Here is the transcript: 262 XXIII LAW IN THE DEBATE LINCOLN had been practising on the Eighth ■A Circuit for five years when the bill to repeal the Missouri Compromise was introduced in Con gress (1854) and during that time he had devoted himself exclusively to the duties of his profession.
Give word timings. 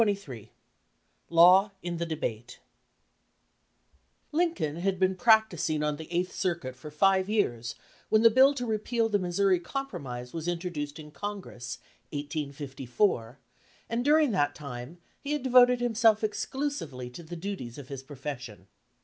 262 0.01 0.33
XXIII 0.47 0.51
LAW 1.29 1.69
IN 1.83 1.97
THE 1.97 2.07
DEBATE 2.07 2.57
LINCOLN 4.31 4.77
had 4.77 4.97
been 4.97 5.15
practising 5.15 5.83
on 5.83 5.97
the 5.97 6.11
Eighth 6.11 6.29
■A 6.31 6.33
Circuit 6.33 6.75
for 6.75 6.89
five 6.89 7.29
years 7.29 7.75
when 8.09 8.23
the 8.23 8.31
bill 8.31 8.55
to 8.55 8.65
repeal 8.65 9.09
the 9.09 9.19
Missouri 9.19 9.59
Compromise 9.59 10.33
was 10.33 10.47
introduced 10.47 10.97
in 10.97 11.11
Con 11.11 11.39
gress 11.39 11.77
(1854) 12.11 13.37
and 13.87 14.03
during 14.03 14.31
that 14.31 14.55
time 14.55 14.97
he 15.19 15.33
had 15.33 15.43
devoted 15.43 15.79
himself 15.79 16.23
exclusively 16.23 17.11
to 17.11 17.21
the 17.21 17.35
duties 17.35 17.77
of 17.77 17.89
his 17.89 18.01
profession. 18.01 18.65